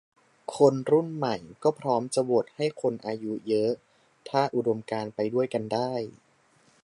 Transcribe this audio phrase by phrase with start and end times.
[0.55, 3.71] คนรุ่นใหม่ก็พร้อมจะโหวตให้คนอายุเยอะ
[4.29, 5.91] ถ้าอุดมการณ์ไปด้วยกันได้